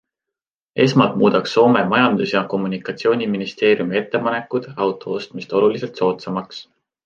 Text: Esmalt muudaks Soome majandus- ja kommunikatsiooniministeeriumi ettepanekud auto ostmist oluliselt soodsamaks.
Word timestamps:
Esmalt 0.85 1.17
muudaks 1.23 1.53
Soome 1.57 1.83
majandus- 1.91 2.33
ja 2.37 2.41
kommunikatsiooniministeeriumi 2.55 4.01
ettepanekud 4.03 4.69
auto 4.87 5.15
ostmist 5.21 5.57
oluliselt 5.61 6.03
soodsamaks. 6.05 6.69